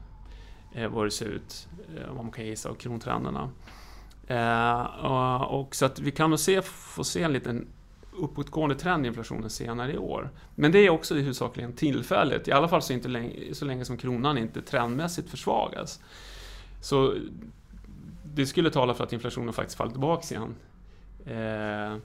Eh, 0.74 0.88
vad 0.88 1.06
det 1.06 1.12
ser 1.12 1.26
ut, 1.26 1.68
eh, 1.98 2.08
vad 2.08 2.26
man 2.26 2.32
kan 2.32 2.46
gissa 2.46 2.70
av 2.70 2.74
krontrenderna. 2.74 3.50
Eh, 4.28 5.42
och, 5.44 5.76
så 5.76 5.86
att 5.86 6.00
vi 6.00 6.12
kan 6.12 6.30
nog 6.30 6.40
se, 6.40 6.62
få 6.62 7.04
se 7.04 7.24
en 7.24 7.34
liten 7.34 7.68
uppåtgående 8.18 8.76
trend 8.76 9.06
i 9.06 9.08
inflationen 9.08 9.50
senare 9.50 9.94
i 9.94 9.98
år. 9.98 10.30
Men 10.56 10.72
det 10.72 10.80
är 10.80 10.90
också 10.90 11.16
huvudsakligen 11.16 11.74
tillfälligt, 11.74 12.48
i 12.48 12.52
alla 12.52 12.68
fall 12.68 12.82
så, 12.82 12.94
inte 12.94 13.08
länge, 13.08 13.54
så 13.54 13.66
länge 13.66 13.86
som 13.86 13.98
kronan 13.98 14.38
inte 14.38 14.62
trendmässigt 14.62 15.30
försvagas. 15.30 16.00
Så 16.82 17.16
det 18.24 18.46
skulle 18.46 18.70
tala 18.70 18.94
för 18.94 19.04
att 19.04 19.14
inflationen 19.14 19.54
faktiskt 19.54 19.78
faller 19.78 19.92
tillbaka 19.92 20.36
igen 20.36 20.56
eh, 21.26 21.98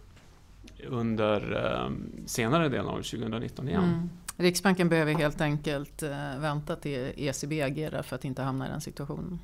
under 0.88 1.64
eh, 1.64 1.90
senare 2.26 2.68
delen 2.68 2.86
av 2.86 2.96
2019 2.96 3.68
igen. 3.68 3.84
Mm. 3.84 4.10
Riksbanken 4.36 4.88
behöver 4.88 5.14
helt 5.14 5.40
enkelt 5.40 6.02
eh, 6.02 6.38
vänta 6.38 6.76
till 6.76 7.12
ECB 7.16 7.62
agerar 7.62 8.02
för 8.02 8.16
att 8.16 8.24
inte 8.24 8.42
hamna 8.42 8.66
i 8.66 8.70
den 8.70 8.80
situationen. 8.80 9.38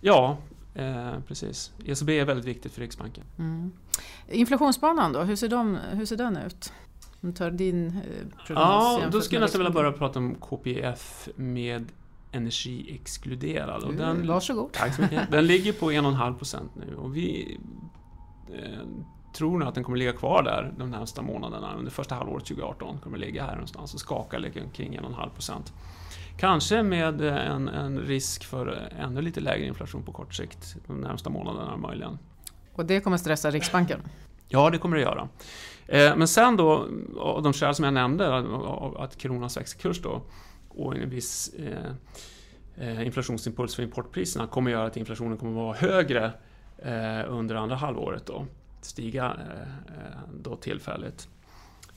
Ja, 0.00 0.36
eh, 0.74 1.12
precis. 1.28 1.72
ECB 1.84 2.18
är 2.18 2.24
väldigt 2.24 2.46
viktigt 2.46 2.72
för 2.72 2.80
Riksbanken. 2.80 3.24
Mm. 3.38 3.72
Inflationsbanan 4.28 5.12
då, 5.12 5.20
hur 5.20 5.36
ser, 5.36 5.48
de, 5.48 5.78
hur 5.92 6.06
ser 6.06 6.16
den 6.16 6.36
ut? 6.36 6.72
Om 7.20 7.32
tar 7.32 7.50
din 7.50 7.86
eh, 7.86 8.46
prognos 8.46 9.00
Ja, 9.02 9.02
då 9.12 9.20
skulle 9.20 9.36
jag 9.36 9.42
nästan 9.42 9.58
vilja 9.58 9.72
börja 9.72 9.92
prata 9.92 10.18
om 10.18 10.34
KPF 10.34 11.28
med 11.36 11.92
energi 12.32 12.98
exkluderad. 13.00 13.82
Och 13.82 13.94
den, 13.94 14.26
Varsågod. 14.26 14.72
Tack 14.72 14.94
så 14.94 15.02
mycket. 15.02 15.30
Den 15.30 15.46
ligger 15.46 15.72
på 15.72 15.90
1,5 15.90 16.38
procent 16.38 16.72
nu 16.74 16.96
och 16.96 17.16
vi 17.16 17.58
eh, 18.52 18.86
tror 19.32 19.58
nog 19.58 19.68
att 19.68 19.74
den 19.74 19.84
kommer 19.84 19.98
ligga 19.98 20.12
kvar 20.12 20.42
där 20.42 20.72
de 20.78 20.90
närmsta 20.90 21.22
månaderna. 21.22 21.74
Under 21.74 21.90
första 21.90 22.14
halvåret 22.14 22.44
2018 22.44 22.98
kommer 23.02 23.18
den 23.18 23.26
ligga 23.26 23.44
här 23.44 23.52
någonstans 23.52 23.94
och 23.94 24.00
skaka 24.00 24.40
kring 24.72 24.98
1,5 24.98 25.30
procent. 25.30 25.72
Kanske 26.38 26.82
med 26.82 27.20
en, 27.20 27.68
en, 27.68 28.00
risk 28.00 28.44
för 28.44 28.92
ännu 28.98 29.22
lite 29.22 29.40
lägre 29.40 29.66
inflation 29.66 30.02
på 30.02 30.12
kort 30.12 30.34
sikt 30.34 30.76
de 30.86 31.00
närmsta 31.00 31.30
månaderna 31.30 31.76
möjligen. 31.76 32.18
Och 32.72 32.86
det 32.86 33.00
kommer 33.00 33.16
stressa 33.16 33.50
Riksbanken? 33.50 34.00
Ja, 34.48 34.70
det 34.70 34.78
kommer 34.78 34.96
det 34.96 35.02
göra. 35.02 35.28
Eh, 35.86 36.16
men 36.16 36.28
sen 36.28 36.56
då, 36.56 36.88
av 37.18 37.42
de 37.42 37.52
skäl 37.52 37.74
som 37.74 37.84
jag 37.84 37.94
nämnde, 37.94 38.36
att 38.98 39.16
kronans 39.16 39.56
växelkurs 39.56 40.02
då 40.02 40.22
och 40.68 40.96
en 40.96 41.10
viss 41.10 41.54
eh, 41.58 41.92
eh, 42.88 43.06
inflationsimpuls 43.06 43.74
för 43.74 43.82
importpriserna 43.82 44.46
kommer 44.46 44.70
göra 44.70 44.86
att 44.86 44.96
inflationen 44.96 45.38
kommer 45.38 45.52
att 45.52 45.56
vara 45.56 45.76
högre 45.76 46.32
under 47.28 47.54
andra 47.54 47.76
halvåret 47.76 48.26
då. 48.26 48.46
Stiga 48.84 49.36
eh, 49.88 50.18
då 50.42 50.56
tillfälligt. 50.56 51.28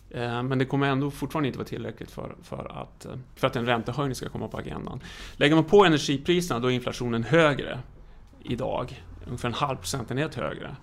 Eh, 0.09 0.43
men 0.43 0.59
det 0.59 0.65
kommer 0.65 0.87
ändå 0.87 1.11
fortfarande 1.11 1.47
inte 1.47 1.59
vara 1.59 1.67
tillräckligt 1.67 2.11
för, 2.11 2.35
för, 2.43 2.81
att, 2.81 3.05
eh, 3.05 3.11
för 3.35 3.47
att 3.47 3.55
en 3.55 3.65
räntehöjning 3.65 4.15
ska 4.15 4.29
komma 4.29 4.47
på 4.47 4.57
agendan. 4.57 4.99
Lägger 5.37 5.55
man 5.55 5.63
på 5.63 5.85
energipriserna 5.85 6.59
då 6.59 6.71
är 6.71 6.71
inflationen 6.71 7.23
högre 7.23 7.79
idag, 8.43 9.03
ungefär 9.25 9.49
en 9.49 9.53
halv 9.53 9.77
procentenhet 9.77 10.35
högre. 10.35 10.75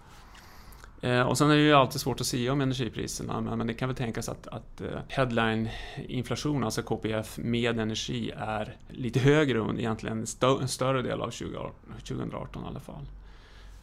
Och 1.26 1.38
sen 1.38 1.50
är 1.50 1.56
det 1.56 1.62
ju 1.62 1.72
alltid 1.72 2.00
svårt 2.00 2.20
att 2.20 2.26
säga 2.26 2.52
om 2.52 2.60
energipriserna, 2.60 3.40
men, 3.40 3.58
men 3.58 3.66
det 3.66 3.74
kan 3.74 3.88
väl 3.88 3.96
tänkas 3.96 4.28
att, 4.28 4.46
att 4.46 4.82
headline-inflation, 5.08 6.64
alltså 6.64 6.82
KPF 6.82 7.38
med 7.38 7.80
energi, 7.80 8.30
är 8.36 8.76
lite 8.88 9.20
högre 9.20 9.60
än 9.60 9.78
egentligen 9.78 10.18
en, 10.18 10.26
stö 10.26 10.60
en 10.60 10.68
större 10.68 11.02
del 11.02 11.20
av 11.20 11.30
2018 11.30 12.64
i 12.64 12.66
alla 12.66 12.80
fall. 12.80 13.06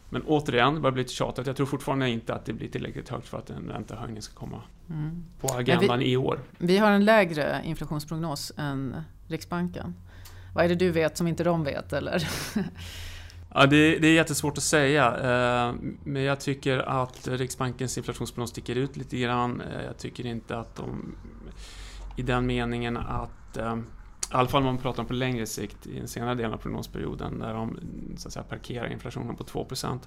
Men 0.09 0.21
återigen, 0.21 0.75
det 0.75 0.81
börjar 0.81 0.93
bli 0.93 1.03
lite 1.03 1.13
tjatigt. 1.13 1.47
Jag 1.47 1.55
tror 1.55 1.65
fortfarande 1.65 2.09
inte 2.09 2.33
att 2.33 2.45
det 2.45 2.53
blir 2.53 2.67
tillräckligt 2.67 3.09
högt 3.09 3.27
för 3.27 3.37
att 3.37 3.49
en 3.49 3.69
räntehöjning 3.69 4.21
ska 4.21 4.33
komma 4.39 4.61
mm. 4.89 5.23
på 5.41 5.47
agendan 5.47 5.99
vi, 5.99 6.11
i 6.11 6.17
år. 6.17 6.39
Vi 6.57 6.77
har 6.77 6.91
en 6.91 7.05
lägre 7.05 7.61
inflationsprognos 7.65 8.51
än 8.57 8.95
Riksbanken. 9.27 9.95
Vad 10.55 10.65
är 10.65 10.69
det 10.69 10.75
du 10.75 10.91
vet 10.91 11.17
som 11.17 11.27
inte 11.27 11.43
de 11.43 11.63
vet? 11.63 11.93
Eller? 11.93 12.27
Ja, 13.53 13.65
det, 13.65 13.99
det, 13.99 14.07
är 14.07 14.13
jättesvårt 14.13 14.57
att 14.57 14.63
säga. 14.63 15.05
Eh, 15.17 15.75
men 16.03 16.23
jag 16.23 16.39
tycker 16.39 16.77
att 16.77 17.27
Riksbankens 17.27 17.97
inflationsprognos 17.97 18.49
sticker 18.49 18.75
ut 18.75 18.97
lite 18.97 19.17
grann. 19.17 19.61
Eh, 19.61 19.83
jag 19.85 19.97
tycker 19.97 20.25
inte 20.25 20.57
att 20.57 20.75
de... 20.75 21.15
I 22.15 22.21
den 22.21 22.45
meningen 22.45 22.97
att... 22.97 23.57
Eh, 24.31 24.35
I 24.35 24.39
alla 24.39 24.47
fall 24.47 24.59
om 24.59 24.65
man 24.65 24.77
pratar 24.77 25.03
om 25.03 25.07
på 25.07 25.13
längre 25.13 25.45
sikt, 25.45 25.87
i 25.87 25.99
den 25.99 26.07
senare 26.07 26.35
delen 26.35 26.53
av 26.53 26.57
prognosperioden, 26.57 27.39
där 27.39 27.53
de 27.53 27.79
så 28.17 28.27
att 28.27 28.33
säga, 28.33 28.43
parkerar 28.43 28.91
inflationen 28.91 29.35
på 29.35 29.43
2% 29.43 29.99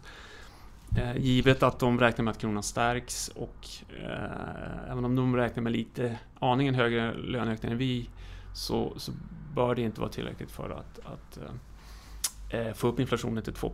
Givet 1.17 1.63
att 1.63 1.79
de 1.79 2.01
räknar 2.01 2.25
med 2.25 2.33
att 2.33 2.39
kronan 2.39 2.63
stärks 2.63 3.29
och 3.29 3.67
eh, 4.03 4.91
även 4.91 5.05
om 5.05 5.17
de 5.17 5.37
räknar 5.37 5.63
med 5.63 5.73
lite 5.73 6.19
aningen 6.39 6.75
högre 6.75 7.15
löneökning 7.15 7.73
än 7.73 7.79
vi 7.79 8.11
så, 8.55 8.93
så 8.97 9.13
bör 9.55 9.75
det 9.75 9.83
inte 9.83 10.01
vara 10.01 10.11
tillräckligt 10.11 10.51
för 10.51 10.71
att, 10.71 10.99
att 10.99 11.39
eh, 12.51 12.73
få 12.73 12.89
upp 12.89 13.01
inflationen 13.01 13.43
till 13.43 13.53
2 13.53 13.73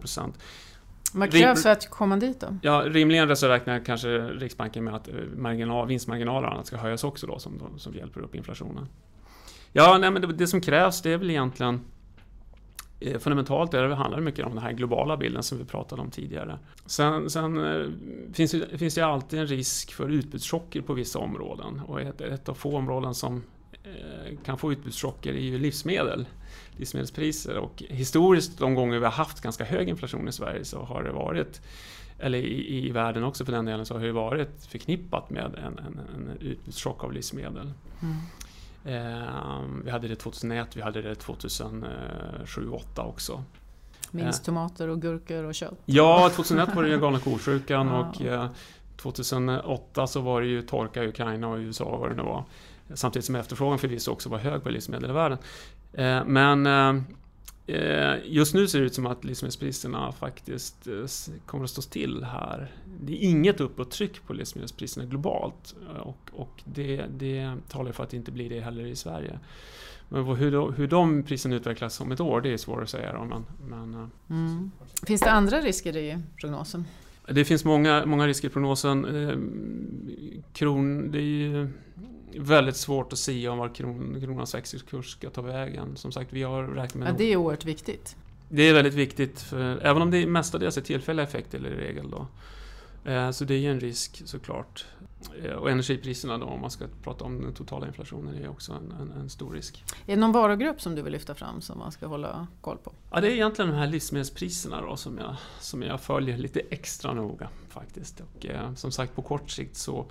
vad 1.12 1.32
krävs 1.32 1.62
för 1.62 1.70
att 1.70 1.90
komma 1.90 2.16
dit 2.16 2.40
då? 2.40 2.46
Ja, 2.62 2.82
rimligen 2.86 3.36
så 3.36 3.48
räknar 3.48 3.84
kanske 3.84 4.08
Riksbanken 4.18 4.84
med 4.84 4.94
att 4.94 5.08
eh, 5.08 5.14
marginal, 5.36 5.88
vinstmarginaler 5.88 6.48
och 6.48 6.54
annat 6.54 6.66
ska 6.66 6.76
höjas 6.76 7.04
också 7.04 7.26
då 7.26 7.38
som, 7.38 7.62
som 7.76 7.94
hjälper 7.94 8.20
upp 8.20 8.34
inflationen. 8.34 8.88
Ja, 9.72 9.98
nej, 9.98 10.10
men 10.10 10.22
det, 10.22 10.32
det 10.32 10.46
som 10.46 10.60
krävs 10.60 11.02
det 11.02 11.12
är 11.12 11.18
väl 11.18 11.30
egentligen 11.30 11.80
eh, 13.00 13.18
Fundamentalt 13.18 13.74
är 13.74 13.82
det, 13.82 13.94
handlar 13.94 14.20
mycket 14.20 14.46
om 14.46 14.54
den 14.54 14.62
här 14.62 14.72
globala 14.72 15.16
bilden 15.16 15.42
som 15.42 15.58
vi 15.58 15.64
pratade 15.64 16.02
om 16.02 16.10
tidigare. 16.10 16.58
Sen, 16.86 17.30
sen 17.30 17.64
eh, 17.64 17.86
finns, 18.32 18.50
det, 18.50 18.78
finns 18.78 18.94
det 18.94 19.02
alltid 19.02 19.38
en 19.38 19.46
risk 19.46 19.92
för 19.92 20.08
utbudschocker 20.08 20.80
på 20.80 20.94
vissa 20.94 21.18
områden 21.18 21.80
och 21.86 22.00
ett, 22.00 22.20
ett 22.20 22.48
av 22.48 22.54
få 22.54 22.76
områden 22.76 23.14
som 23.14 23.42
eh, 23.72 24.36
kan 24.44 24.58
få 24.58 24.72
utbudschocker 24.72 25.32
är 25.32 25.40
ju 25.40 25.58
livsmedel 25.58 26.26
livsmedelspriser. 26.78 27.56
Och 27.58 27.82
historiskt, 27.88 28.58
de 28.58 28.74
gånger 28.74 28.98
vi 28.98 29.04
har 29.04 29.12
haft 29.12 29.40
ganska 29.40 29.64
hög 29.64 29.88
inflation 29.88 30.28
i 30.28 30.32
Sverige, 30.32 30.64
så 30.64 30.82
har 30.82 31.02
det 31.02 31.12
varit 31.12 31.60
eller 32.18 32.38
i, 32.38 32.86
i 32.86 32.90
världen 32.90 33.24
också 33.24 33.44
för 33.44 33.52
den 33.52 33.64
delen, 33.64 33.86
så 33.86 33.94
har 33.94 34.00
det 34.00 34.12
varit 34.12 34.66
förknippat 34.68 35.30
med 35.30 35.44
en, 35.44 35.78
en, 35.78 36.00
en 36.14 36.38
utbudschock 36.40 37.04
av 37.04 37.12
livsmedel. 37.12 37.72
Mm. 38.02 38.16
Eh, 38.84 39.60
vi 39.84 39.90
hade 39.90 40.08
det 40.08 40.16
2001, 40.16 40.76
vi 40.76 40.82
hade 40.82 41.02
det 41.02 41.14
2007-2008 41.14 43.08
också. 43.08 43.44
Minst 44.10 44.44
tomater 44.44 44.88
och 44.88 45.02
gurkor 45.02 45.44
och 45.44 45.54
kött? 45.54 45.78
Ja, 45.84 46.30
2001 46.34 46.74
var 46.74 46.82
det 46.82 46.88
ju 46.88 47.00
galna 47.00 47.18
ko-sjukan 47.18 47.88
och 47.88 48.22
eh, 48.22 48.50
2008 48.96 50.06
så 50.06 50.20
var 50.20 50.40
det 50.40 50.46
ju 50.46 50.62
torka 50.62 51.04
i 51.04 51.08
Ukraina 51.08 51.48
och 51.48 51.58
USA 51.58 51.96
vad 51.96 52.10
det 52.10 52.16
nu 52.16 52.22
var. 52.22 52.44
Samtidigt 52.94 53.26
som 53.26 53.34
efterfrågan 53.34 53.78
förvisso 53.78 54.12
också 54.12 54.28
var 54.28 54.38
hög 54.38 54.62
på 54.62 54.70
livsmedel 54.70 55.10
i 55.10 55.12
världen. 55.12 55.38
Eh, 55.92 56.24
men 56.24 56.66
eh, 56.66 57.02
just 58.24 58.54
nu 58.54 58.68
ser 58.68 58.80
det 58.80 58.86
ut 58.86 58.94
som 58.94 59.06
att 59.06 59.24
livsmedelspriserna 59.24 60.12
faktiskt 60.12 60.86
eh, 60.86 61.34
kommer 61.46 61.64
att 61.64 61.70
stå 61.70 61.82
still 61.82 62.24
här. 62.24 62.72
Det 63.00 63.12
är 63.12 63.28
inget 63.28 63.60
uppåttryck 63.60 64.26
på 64.26 64.32
livsmedelspriserna 64.32 65.06
globalt 65.06 65.74
och, 66.02 66.30
och 66.32 66.62
det, 66.64 67.04
det 67.18 67.54
talar 67.68 67.92
för 67.92 68.04
att 68.04 68.10
det 68.10 68.16
inte 68.16 68.32
blir 68.32 68.50
det 68.50 68.60
heller 68.60 68.86
i 68.86 68.96
Sverige. 68.96 69.38
Men 70.08 70.24
hur, 70.24 70.52
de, 70.52 70.74
hur 70.74 70.86
de 70.86 71.22
priserna 71.22 71.56
utvecklas 71.56 72.00
om 72.00 72.12
ett 72.12 72.20
år, 72.20 72.40
det 72.40 72.52
är 72.52 72.56
svårt 72.56 72.82
att 72.82 72.90
säga. 72.90 73.24
Men, 73.24 73.44
men, 73.68 74.10
mm. 74.30 74.70
Finns 75.06 75.20
det 75.20 75.30
andra 75.30 75.60
risker 75.60 75.96
i 75.96 76.18
prognosen? 76.40 76.84
Det 77.28 77.44
finns 77.44 77.64
många, 77.64 78.06
många 78.06 78.26
risker 78.26 78.48
i 78.48 78.50
prognosen. 78.50 79.06
Kron, 80.52 81.10
det 81.10 81.18
är 81.18 81.22
ju 81.22 81.68
väldigt 82.36 82.76
svårt 82.76 83.12
att 83.12 83.18
säga 83.18 83.52
om 83.52 83.58
var 83.58 83.74
kron, 83.74 84.20
kronans 84.20 84.54
växelkurs 84.54 85.10
ska 85.10 85.30
ta 85.30 85.42
vägen. 85.42 85.96
Som 85.96 86.12
sagt, 86.12 86.32
vi 86.32 86.42
har 86.42 86.62
räknat 86.62 86.94
med... 86.94 87.08
Ja, 87.08 87.14
det 87.18 87.32
är 87.32 87.36
oerhört 87.36 87.64
viktigt. 87.64 88.16
Det 88.48 88.62
är 88.62 88.74
väldigt 88.74 88.94
viktigt, 88.94 89.40
för, 89.40 89.86
även 89.86 90.02
om 90.02 90.10
det 90.10 90.26
mestadels 90.26 90.76
är 90.76 90.82
tillfälliga 90.82 91.26
effekter 91.26 91.66
i 91.66 91.70
regel. 91.70 92.10
Då. 92.10 92.26
Eh, 93.10 93.30
så 93.30 93.44
det 93.44 93.54
är 93.54 93.58
ju 93.58 93.70
en 93.70 93.80
risk 93.80 94.22
såklart. 94.24 94.86
Eh, 95.42 95.52
och 95.52 95.70
energipriserna 95.70 96.38
då, 96.38 96.46
om 96.46 96.60
man 96.60 96.70
ska 96.70 96.84
prata 97.02 97.24
om 97.24 97.40
den 97.40 97.54
totala 97.54 97.86
inflationen, 97.86 98.44
är 98.44 98.48
också 98.48 98.72
en, 98.72 98.92
en, 99.00 99.12
en, 99.20 99.30
stor 99.30 99.52
risk. 99.52 99.84
Är 100.06 100.14
det 100.14 100.20
någon 100.20 100.32
varugrupp 100.32 100.80
som 100.80 100.94
du 100.94 101.02
vill 101.02 101.12
lyfta 101.12 101.34
fram 101.34 101.60
som 101.60 101.78
man 101.78 101.92
ska 101.92 102.06
hålla 102.06 102.46
koll 102.60 102.78
på? 102.78 102.92
Ja, 103.10 103.20
det 103.20 103.28
är 103.28 103.32
egentligen 103.32 103.70
de 103.70 103.76
här 103.76 103.86
livsmedelspriserna 103.86 104.82
då, 104.82 104.96
som, 104.96 105.18
jag, 105.18 105.36
som 105.60 105.82
jag 105.82 106.00
följer 106.00 106.38
lite 106.38 106.60
extra 106.70 107.12
noga 107.12 107.48
faktiskt. 107.68 108.20
Och 108.20 108.46
eh, 108.46 108.74
som 108.74 108.92
sagt, 108.92 109.14
på 109.14 109.22
kort 109.22 109.50
sikt 109.50 109.76
så 109.76 110.06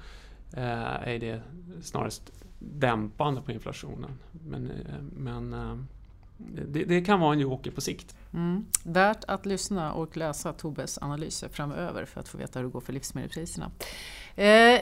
Eh, 0.53 1.07
är 1.07 1.19
det 1.19 1.41
snarast 1.81 2.31
dämpande 2.59 3.41
på 3.41 3.51
inflationen. 3.51 4.11
Men, 4.31 4.71
eh, 4.71 5.01
men 5.15 5.53
eh, 5.53 5.75
det, 6.37 6.83
det, 6.83 7.01
kan 7.01 7.19
vara 7.19 7.33
en 7.33 7.39
joker 7.39 7.71
på 7.71 7.81
sikt. 7.81 8.15
Mm. 8.33 8.65
Värt 8.83 9.23
att 9.27 9.45
lyssna 9.45 9.93
och 9.93 10.17
läsa 10.17 10.53
Tobes 10.53 10.97
analyser 11.01 11.49
framöver 11.49 12.05
för 12.05 12.19
att 12.19 12.27
få 12.27 12.37
veta 12.37 12.59
hur 12.59 12.65
det 12.65 12.71
går 12.71 12.81
för 12.81 12.93
livsmedelspriserna. 12.93 13.71
Eh, 14.35 14.79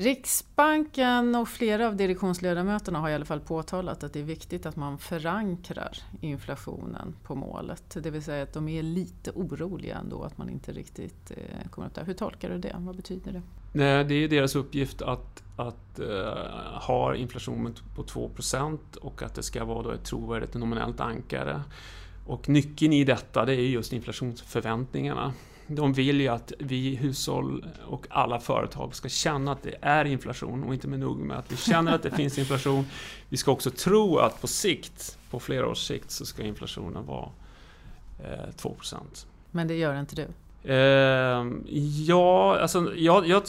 Riksbanken 0.00 1.34
och 1.34 1.48
flera 1.48 1.88
av 1.88 1.96
direktionsledamöterna 1.96 2.98
har 2.98 3.10
i 3.10 3.14
alla 3.14 3.24
fall 3.24 3.40
påtalat 3.40 4.04
att 4.04 4.12
det 4.12 4.20
är 4.20 4.24
viktigt 4.24 4.66
att 4.66 4.76
man 4.76 4.98
förankrar 4.98 5.98
inflationen 6.20 7.14
på 7.22 7.34
målet. 7.34 7.96
Det 8.02 8.10
vill 8.10 8.22
säga 8.22 8.42
att 8.42 8.52
de 8.52 8.68
är 8.68 8.82
lite 8.82 9.30
oroliga 9.30 9.96
ändå 9.96 10.22
att 10.22 10.38
man 10.38 10.48
inte 10.48 10.72
riktigt 10.72 11.32
kommer 11.70 11.70
kommer 11.70 11.88
att... 11.88 12.08
Hur 12.08 12.14
tolkar 12.14 12.50
du 12.50 12.58
det? 12.58 12.76
Vad 12.78 12.96
betyder 12.96 13.32
det? 13.32 13.42
Nej, 13.72 14.04
det 14.04 14.14
är 14.14 14.28
deras 14.28 14.56
uppgift 14.56 15.02
att, 15.02 15.42
att 15.56 16.00
uh, 16.00 16.06
ha 16.86 17.14
inflationen 17.14 17.74
på 17.96 18.02
2% 18.02 18.96
och 18.96 19.22
att 19.22 19.34
det 19.34 19.42
ska 19.42 19.64
vara 19.64 19.82
då 19.82 19.90
ett 19.90 20.04
trovärdigt 20.04 20.54
nominellt 20.54 21.00
ankare. 21.00 21.62
Och 22.26 22.48
nyckeln 22.48 22.92
i 22.92 23.04
detta 23.04 23.44
det 23.44 23.52
är 23.52 23.68
just 23.68 23.92
inflationsförväntningarna. 23.92 25.32
De 25.70 25.92
vill 25.92 26.20
ju 26.20 26.28
att 26.28 26.52
vi 26.58 26.94
hushåll 26.96 27.66
och 27.86 28.06
alla 28.10 28.40
företag 28.40 28.94
ska 28.94 29.08
känna 29.08 29.52
att 29.52 29.62
det 29.62 29.74
är 29.80 30.04
inflation 30.04 30.64
och 30.64 30.74
inte 30.74 30.88
med 30.88 31.00
nog 31.00 31.18
med 31.18 31.38
att 31.38 31.52
vi 31.52 31.56
känner 31.56 31.94
att 31.94 32.02
det 32.02 32.10
finns 32.10 32.38
inflation. 32.38 32.84
Vi 33.28 33.36
ska 33.36 33.52
också 33.52 33.70
tro 33.70 34.18
att 34.18 34.40
på 34.40 34.46
sikt, 34.46 35.18
på 35.30 35.40
flera 35.40 35.68
års 35.68 35.78
sikt, 35.86 36.10
så 36.10 36.26
ska 36.26 36.42
inflationen 36.42 37.06
vara 37.06 37.28
eh, 38.24 38.54
2% 38.56 38.96
Men 39.50 39.68
det 39.68 39.74
gör 39.74 40.00
inte 40.00 40.16
du? 40.16 40.26
Eh, 40.72 41.46
ja, 42.06 42.58
alltså 42.58 42.94
jag, 42.96 43.26
jag, 43.26 43.42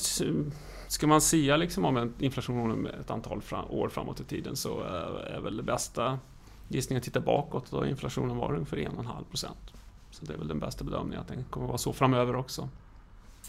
ska 0.87 1.07
man 1.07 1.21
säga 1.21 1.57
liksom 1.57 1.85
om 1.85 1.97
en 1.97 2.13
inflation 2.19 2.71
om 2.71 2.87
ett 2.87 3.11
antal 3.11 3.41
fram, 3.41 3.65
år 3.69 3.89
framåt 3.89 4.19
i 4.19 4.23
tiden 4.23 4.55
så 4.55 4.81
är, 4.81 5.35
är 5.35 5.41
väl 5.41 5.57
det 5.57 5.63
bästa 5.63 6.19
gissningen 6.67 6.99
att 6.99 7.05
titta 7.05 7.19
bakåt. 7.19 7.71
Då 7.71 7.77
har 7.77 7.85
inflationen 7.85 8.37
varit 8.37 8.55
ungefär 8.55 8.77
1,5 8.77 9.23
procent. 9.29 9.78
Så 10.19 10.25
det 10.25 10.33
är 10.33 10.37
väl 10.37 10.47
den 10.47 10.59
bästa 10.59 10.83
bedömningen 10.83 11.21
att 11.21 11.27
den 11.27 11.43
kommer 11.43 11.67
vara 11.67 11.77
så 11.77 11.93
framöver 11.93 12.35
också. 12.35 12.69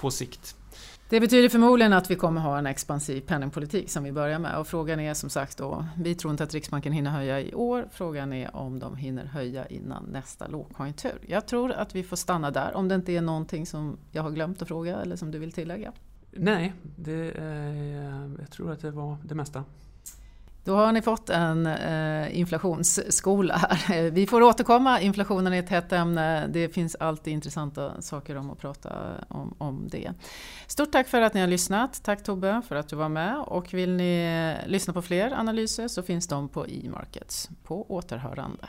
På 0.00 0.10
sikt. 0.10 0.56
Det 1.08 1.20
betyder 1.20 1.48
förmodligen 1.48 1.92
att 1.92 2.10
vi 2.10 2.14
kommer 2.14 2.40
ha 2.40 2.58
en 2.58 2.66
expansiv 2.66 3.20
penningpolitik 3.20 3.90
som 3.90 4.04
vi 4.04 4.12
börjar 4.12 4.38
med. 4.38 4.58
Och 4.58 4.66
frågan 4.66 5.00
är 5.00 5.14
som 5.14 5.30
sagt 5.30 5.58
då, 5.58 5.86
vi 5.96 6.14
tror 6.14 6.30
inte 6.30 6.44
att 6.44 6.54
Riksbanken 6.54 6.92
hinner 6.92 7.10
höja 7.10 7.40
i 7.40 7.54
år. 7.54 7.88
Frågan 7.92 8.32
är 8.32 8.56
om 8.56 8.78
de 8.78 8.96
hinner 8.96 9.24
höja 9.24 9.66
innan 9.66 10.04
nästa 10.04 10.46
lågkonjunktur. 10.46 11.18
Jag 11.28 11.46
tror 11.46 11.72
att 11.72 11.94
vi 11.94 12.02
får 12.02 12.16
stanna 12.16 12.50
där, 12.50 12.76
om 12.76 12.88
det 12.88 12.94
inte 12.94 13.12
är 13.12 13.20
någonting 13.20 13.66
som 13.66 13.98
jag 14.10 14.22
har 14.22 14.30
glömt 14.30 14.62
att 14.62 14.68
fråga 14.68 14.96
eller 14.96 15.16
som 15.16 15.30
du 15.30 15.38
vill 15.38 15.52
tillägga. 15.52 15.92
Nej, 16.30 16.72
det, 16.96 17.30
eh, 17.30 18.40
jag 18.40 18.50
tror 18.50 18.72
att 18.72 18.80
det 18.80 18.90
var 18.90 19.16
det 19.24 19.34
mesta. 19.34 19.64
Då 20.64 20.76
har 20.76 20.92
ni 20.92 21.02
fått 21.02 21.30
en 21.30 21.66
eh, 21.66 22.38
inflationsskola 22.38 23.56
här. 23.56 24.04
Eh, 24.04 24.12
vi 24.12 24.26
får 24.26 24.42
återkomma, 24.42 25.00
inflationen 25.00 25.52
är 25.52 25.58
ett 25.58 25.68
hett 25.68 25.92
ämne. 25.92 26.46
Det 26.46 26.68
finns 26.68 26.94
alltid 26.94 27.32
intressanta 27.32 28.02
saker 28.02 28.36
om 28.36 28.50
att 28.50 28.58
prata 28.58 28.90
om, 29.28 29.54
om 29.58 29.88
det. 29.88 30.12
Stort 30.66 30.92
tack 30.92 31.08
för 31.08 31.22
att 31.22 31.34
ni 31.34 31.40
har 31.40 31.48
lyssnat. 31.48 32.02
Tack 32.02 32.22
Tobbe 32.22 32.62
för 32.68 32.76
att 32.76 32.88
du 32.88 32.96
var 32.96 33.08
med. 33.08 33.44
Och 33.46 33.74
vill 33.74 33.90
ni 33.90 34.56
eh, 34.64 34.70
lyssna 34.70 34.92
på 34.92 35.02
fler 35.02 35.32
analyser 35.32 35.88
så 35.88 36.02
finns 36.02 36.28
de 36.28 36.48
på 36.48 36.66
e-markets. 36.68 37.50
På 37.62 37.90
återhörande. 37.90 38.68